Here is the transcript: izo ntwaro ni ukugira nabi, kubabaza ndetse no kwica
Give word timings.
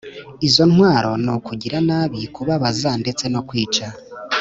izo 0.47 0.63
ntwaro 0.71 1.11
ni 1.23 1.31
ukugira 1.37 1.77
nabi, 1.87 2.19
kubabaza 2.35 2.89
ndetse 3.01 3.25
no 3.33 3.41
kwica 3.47 3.87